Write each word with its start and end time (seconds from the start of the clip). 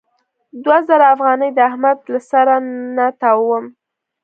دوه 0.63 0.77
زره 0.87 1.05
افغانۍ 1.15 1.49
د 1.53 1.59
احمد 1.69 1.97
له 2.11 2.19
سره 2.31 2.53
نه 2.95 3.07
تاووم. 3.21 3.65